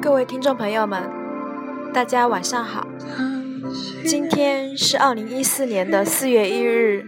[0.00, 1.02] 各位听众朋友们，
[1.92, 2.86] 大家晚上好。
[4.06, 7.06] 今天是二零一四年的四月一日，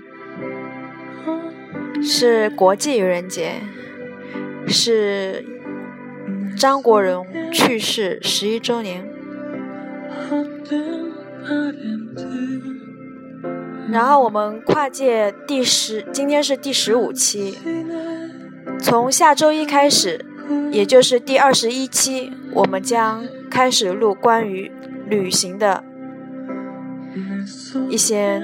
[2.03, 3.61] 是国际愚人节，
[4.67, 5.45] 是
[6.57, 9.07] 张国荣去世十一周年。
[13.89, 17.59] 然后我们跨界第十，今天是第十五期。
[18.81, 20.25] 从下周一开始，
[20.71, 24.71] 也就是第二十一期，我们将开始录关于
[25.07, 25.85] 旅行的
[27.89, 28.43] 一些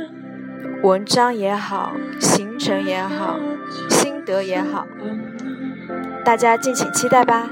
[0.82, 3.38] 文章也好，行程也好，
[3.90, 4.86] 心得也好，
[6.24, 7.50] 大家敬请期待吧。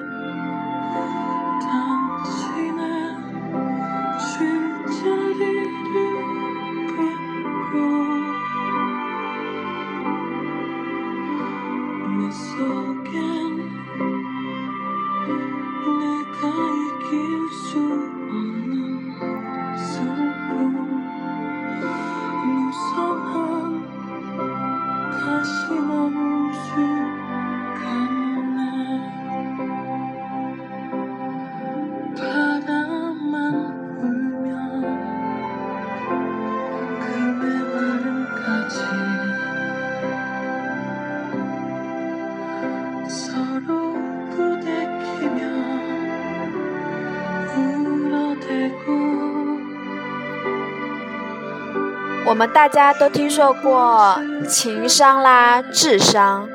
[52.41, 54.19] 我们大家都听说过
[54.49, 56.49] 情商啦、智商，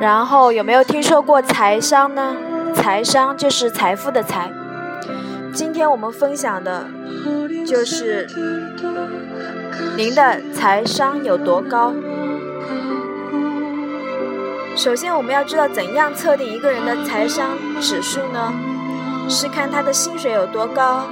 [0.00, 2.36] 然后有没有听说过财商呢？
[2.74, 4.50] 财商就是财富的财。
[5.52, 6.88] 今天我们分享的
[7.64, 8.28] 就是
[9.96, 11.94] 您的财商有多高。
[14.74, 18.52] 首先，我们要知道怎样测定一个人的财商指数呢？
[19.28, 21.04] 是看他的薪水有多高，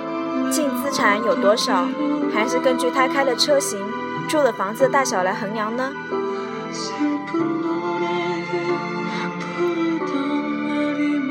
[0.51, 1.87] 净资产有多少，
[2.35, 3.79] 还是根据他开的车型？
[4.29, 5.91] 住的房子大小来衡量呢？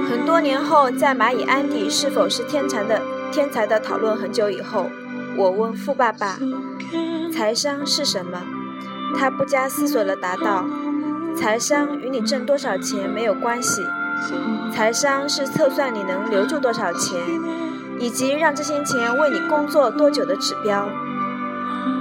[0.09, 4.89] 很多年后，在蚂蚁安迪是否是天才的天才的讨论很久以后，
[5.37, 6.39] 我问富爸爸
[7.31, 8.41] ：“财商是什么？”
[9.17, 10.65] 他不加思索地答道
[11.39, 13.85] ：“财商与你挣多少钱没有关系，
[14.73, 17.21] 财商是测算你能留住多少钱，
[17.99, 20.89] 以及让这些钱为你工作多久的指标。”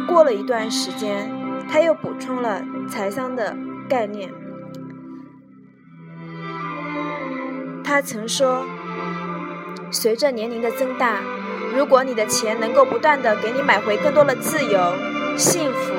[0.06, 1.30] 过了一段时间，
[1.70, 3.56] 他又补充了财商的
[3.88, 4.32] 概念。
[7.84, 8.64] 他曾说
[9.90, 11.20] ：“随着年龄的增大，
[11.76, 14.94] 如果你的钱能够不断的给你买回更多的自由、
[15.36, 15.94] 幸福、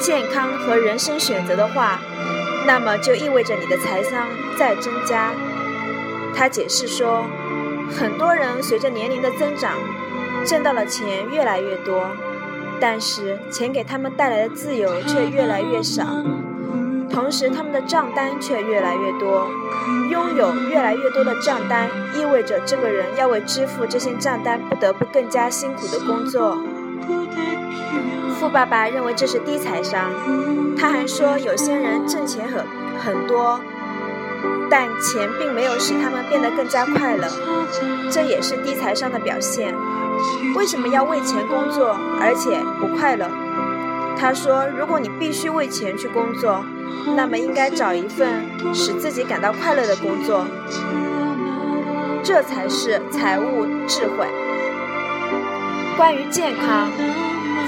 [0.00, 2.00] 健康和人生选择的话，
[2.66, 4.26] 那么就意味着你的财商
[4.56, 5.32] 在增加。”
[6.34, 7.24] 他解释说
[7.90, 9.74] ：“很多人随着年龄的增长，
[10.46, 12.10] 挣到的钱越来越多。”
[12.80, 16.04] 但是钱给他们带来的自由却越来越少，
[17.10, 19.48] 同时他们的账单却越来越多。
[20.10, 26.58] 拥有越来越多的账单，意味着这个人要为支付这些账单不得不更加辛苦的工作。
[28.38, 30.10] 富爸爸认为这是低财商。
[30.76, 32.64] 他还说，有些人挣钱很
[33.04, 33.60] 很多，
[34.70, 37.26] 但钱并没有使他们变得更加快乐，
[38.10, 39.74] 这也是低财商的表现。
[40.56, 43.28] 为什么要为钱工作，而且不快乐？
[44.16, 46.64] 他说：“如果你必须为钱去工作，
[47.16, 48.44] 那么应该找一份
[48.74, 50.44] 使自己感到快乐的工作，
[52.24, 54.26] 这才是财务智慧。”
[55.96, 56.90] 关于健康，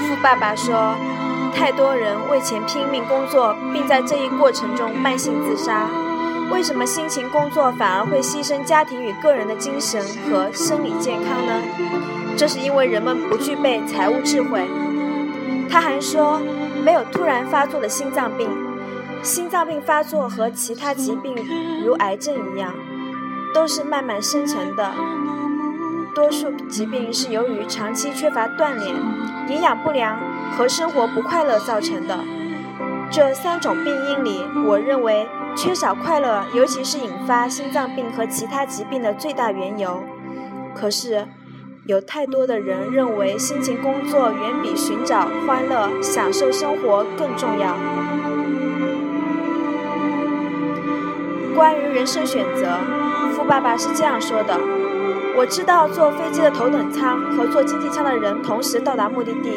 [0.07, 0.95] 富爸爸说
[1.55, 5.87] ：“太多人为钱拼命工作，并在这一过程中慢性自杀。
[6.51, 11.61] 为什么辛勤工作反而会牺牲家庭与个人的精神和生理健康呢？”
[12.37, 14.67] 这是因为人们不具备财务智慧。
[15.69, 16.39] 他还说，
[16.83, 18.49] 没有突然发作的心脏病，
[19.21, 21.35] 心脏病发作和其他疾病
[21.85, 22.73] 如癌症一样，
[23.53, 24.91] 都是慢慢生成的。
[26.13, 28.93] 多数疾病是由于长期缺乏锻炼、
[29.47, 30.17] 营养不良
[30.57, 32.19] 和生活不快乐造成的。
[33.09, 40.03] 这三种病因里，我认为缺少快乐，尤其是引发心脏病和其他疾病的最大缘由。
[40.75, 41.27] 可是。
[41.87, 47.75] 有太多的人认为辛勤工作远比寻找欢乐、享受生活更重要。
[51.55, 52.77] 关于人生选择，
[53.33, 54.59] 富爸爸是这样说的
[55.35, 59.49] ：“我知道坐飞机的头等舱和坐经济舱的人同时到达目的地，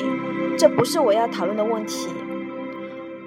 [0.58, 2.08] 这不是我要讨论的问题。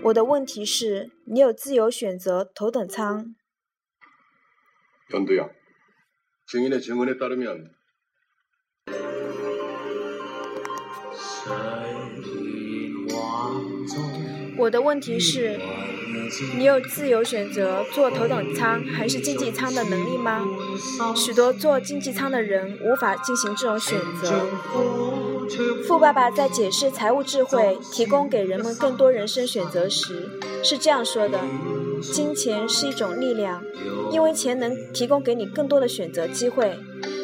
[0.04, 3.34] 我的问题是，你有自由选择头等舱。
[5.10, 7.70] 연두야증인의증언에따르면
[14.58, 15.58] 我的问题是，
[16.56, 20.44] 你有自由选择坐头等舱还是经济舱的能力吗？
[21.14, 24.48] 许多坐经济舱的人无法进行这种选择。
[25.87, 30.29] 富爸爸在解释财务智慧提供给人们更多人生选择时
[30.63, 31.39] 是这样说的：
[32.01, 33.63] 金钱是一种力量，
[34.11, 36.77] 因为钱能提供给你更多的选择机会。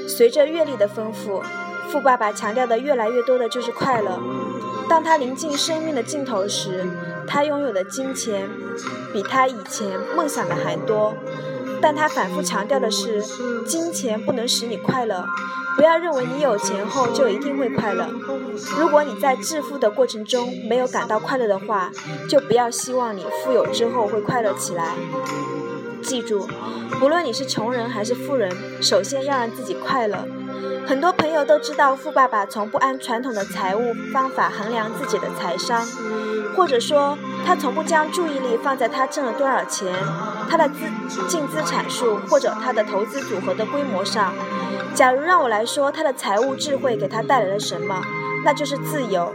[0.07, 1.41] 随着阅历的丰富，
[1.89, 4.19] 富爸爸强调的越来越多的就是快乐。
[4.89, 6.85] 当他临近生命的尽头时，
[7.25, 8.49] 他拥有的金钱
[9.13, 11.13] 比他以前梦想的还多，
[11.83, 13.21] 但他反复强调的是，
[13.67, 15.25] 金钱不能使你快乐。
[15.75, 18.07] 不要认为你有钱后就一定会快乐。
[18.79, 21.91] 如果你在致富的过程中没有感到快乐的话，
[22.29, 24.95] 就不要希望你富有之后会快乐起来。
[26.01, 26.47] 记住，
[26.99, 28.49] 不论你是穷人还是富人，
[28.81, 30.25] 首先要让自己快乐。
[30.87, 35.85] 很多朋友都知道，富爸爸从不按传统的财务方法衡量自己的财商。
[36.55, 39.93] 或者说，他从不将注意力放在他挣了多少钱、
[40.49, 44.33] 他的资净资产数或者他的投资组合的规模上。
[44.93, 48.01] 假如让我来说，他的财务智慧给他带来了什么，
[48.45, 49.33] 那就是自由。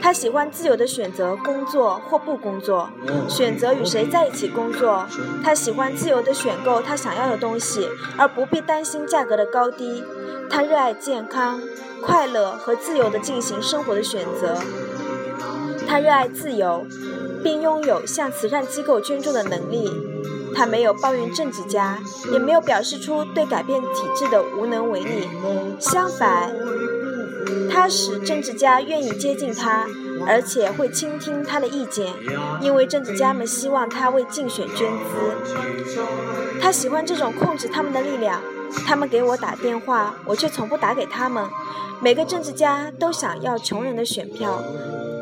[0.00, 2.90] 他喜欢自由的选择工作或不工作，
[3.28, 5.06] 选择与谁在一起工作。
[5.42, 10.04] 他喜欢自由的选购他想要的东西，而不必担心价格的高低。
[10.50, 11.60] 他热爱健康、
[12.02, 14.58] 快乐和自由的进行生活的选择。
[15.88, 16.86] 他热爱自由，
[17.42, 19.90] 并拥有向慈善机构捐助的能力。
[20.54, 21.98] 他没有抱怨政治家，
[22.32, 25.28] 也没有表示出对改变体制的无能为力。
[25.78, 26.52] 相反，
[27.70, 29.86] 他使政治家愿意接近他，
[30.26, 32.12] 而且会倾听他的意见，
[32.60, 35.96] 因为政治家们希望他为竞选捐资。
[36.60, 38.42] 他喜欢这种控制他们的力量。
[38.86, 41.46] 他们给我打电话，我却从不打给他们。
[42.02, 44.62] 每个政治家都想要穷人的选票，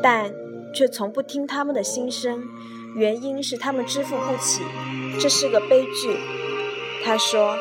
[0.03, 0.29] 但。
[0.77, 2.43] 却从不听他们的心声，
[2.93, 4.61] 原因是他们支付不起，
[5.19, 6.15] 这是个悲剧。
[7.03, 7.57] 他说：“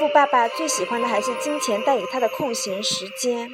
[0.00, 3.50] 富爸爸最喜欢的还是金钱带给他的空闲时间。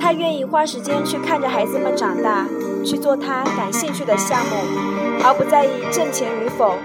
[0.00, 2.48] 他愿意花时间去看着孩子们长大，
[2.84, 4.56] 去做他感兴趣的项目，
[5.22, 6.76] 而不在意挣钱与否。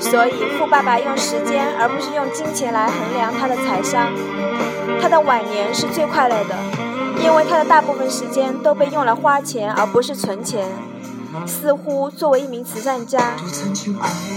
[0.00, 4.10] 所以，富爸爸用时间而不是用金钱来衡量他的财商。”
[5.00, 6.54] 他的晚年是最快乐的，
[7.22, 10.66] 因为他的大部分时间都被用来花钱，而不是存钱。
[11.46, 13.34] 似乎作为一名慈善家，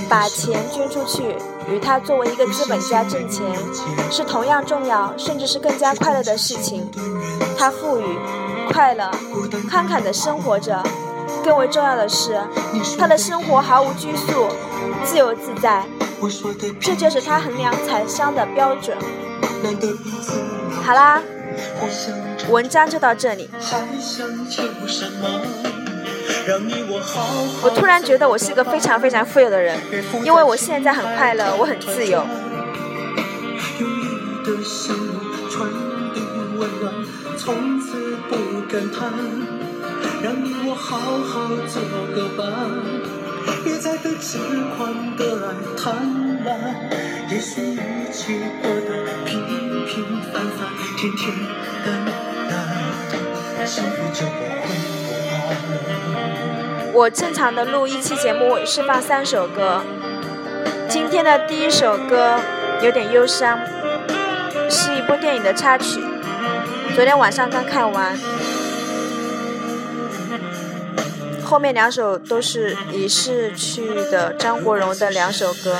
[0.10, 1.36] 把钱捐出去，
[1.70, 3.46] 与他作为一个资本家挣钱
[4.12, 6.90] 是同样重要，甚至是更加快乐的事情。
[7.58, 8.04] 他富裕、
[8.72, 9.10] 快乐、
[9.70, 10.84] 慷慨地生活着。
[11.42, 12.38] 更为重要的是，
[12.98, 14.50] 他的生活毫无拘束，
[15.06, 15.86] 自由自在。
[16.82, 18.98] 这就是他衡量财商的标准。
[20.84, 21.22] 好啦，
[22.50, 23.50] 文章就到这里。
[27.62, 29.78] 我突然觉得我是一个非常非常富有的人，
[30.24, 32.26] 因为我现在很快乐，我很自由。
[43.64, 44.38] 别再对痴
[44.78, 45.96] 狂的爱贪
[46.46, 46.48] 婪，
[47.32, 49.46] 也许一起过得平
[49.86, 50.68] 平凡凡，
[50.98, 51.32] 天天
[51.86, 51.88] 淡
[52.50, 54.74] 淡，幸福就不会
[55.06, 55.14] 不
[55.48, 56.92] 安。
[56.92, 59.84] 我正常的录一期节目是放三首歌，
[60.90, 62.40] 今天的第一首歌
[62.82, 63.60] 有点忧伤，
[64.68, 66.02] 是一部电影的插曲，
[66.96, 68.18] 昨天晚上刚看完。
[71.44, 75.80] 后面两首都是已逝去的张国荣的两首歌，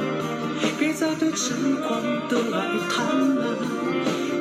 [1.01, 3.41] 再对痴狂的爱贪婪。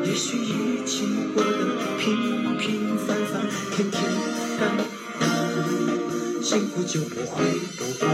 [0.04, 1.56] 也许一起过得
[1.98, 4.02] 平平凡凡，天天
[4.58, 4.68] 淡
[5.18, 5.22] 淡，
[6.42, 7.42] 幸福就不会
[7.78, 8.06] 不安。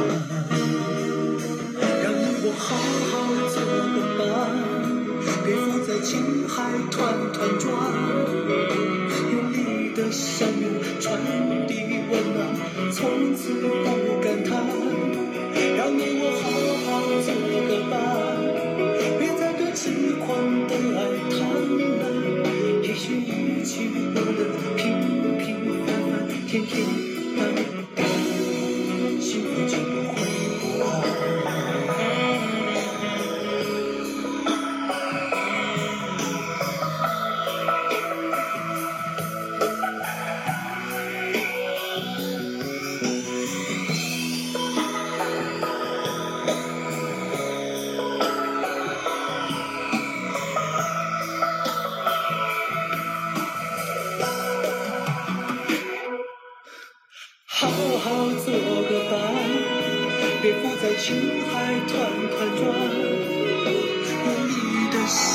[2.04, 2.06] 让
[2.44, 2.76] 我好
[3.10, 3.10] 好
[3.50, 4.24] 做个伴，
[5.44, 6.54] 别浮在情海
[6.92, 7.66] 团团转，
[9.32, 9.98] 用力的。
[10.12, 11.18] 相拥传
[11.66, 11.72] 递
[12.12, 12.38] 温暖，
[12.92, 13.50] 从此
[13.82, 14.44] 不感
[26.68, 27.65] 凡，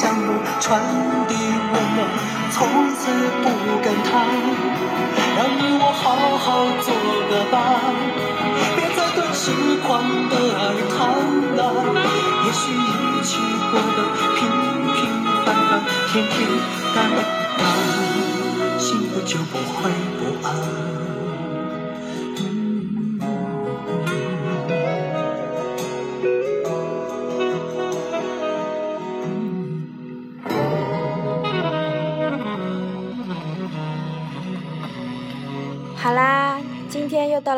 [0.02, 0.82] 你的笑容传
[1.28, 2.02] 递温暖，
[2.50, 2.58] 从
[2.96, 3.02] 此
[3.44, 3.46] 不
[3.84, 4.10] 感叹。
[5.38, 6.04] 让你我好
[6.38, 6.48] 好
[6.82, 6.90] 做
[7.30, 7.56] 个伴，
[8.76, 9.42] 别再对痴
[9.86, 9.90] 狂
[10.28, 10.98] 的爱贪
[11.56, 11.60] 婪。
[12.46, 13.30] 也许一起
[13.70, 13.98] 过得
[14.36, 14.40] 平
[14.96, 15.00] 平
[15.46, 15.72] 凡凡，
[16.12, 16.34] 天天
[16.96, 16.98] 淡
[17.58, 17.62] 淡，
[18.80, 19.78] 幸福就不会
[20.18, 21.11] 不安。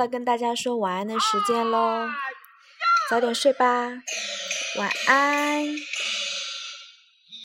[0.03, 2.09] 了跟大家说晚安的时间喽，
[3.09, 3.65] 早点睡吧，
[4.77, 5.65] 晚安。